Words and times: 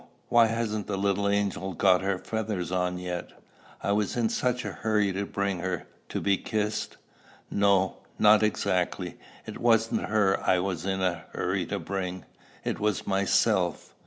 Why 0.29 0.47
hasn't 0.47 0.87
the 0.87 0.97
little 0.97 1.29
angel 1.29 1.73
got 1.75 2.01
her 2.01 2.17
feathers 2.17 2.71
on 2.71 2.97
yet?" 2.97 3.33
"I 3.83 3.91
was 3.91 4.17
in 4.17 4.29
such 4.29 4.65
a 4.65 4.71
hurry 4.71 5.13
to 5.13 5.27
bring 5.27 5.59
her." 5.59 5.85
"To 6.09 6.19
be 6.19 6.37
kissed?" 6.39 6.97
"No, 7.51 7.97
not 8.17 8.41
exactly. 8.41 9.19
It 9.45 9.59
wasn't 9.59 10.05
her 10.05 10.41
I 10.43 10.57
was 10.57 10.87
in 10.87 11.03
a 11.03 11.25
hurry 11.33 11.67
to 11.67 11.77
bring; 11.77 12.25
it 12.63 12.79
was 12.79 13.05
myself." 13.05 13.93